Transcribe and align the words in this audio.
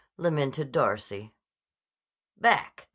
lamented 0.17 0.71
Darcy. 0.71 1.31
"Back. 2.35 2.87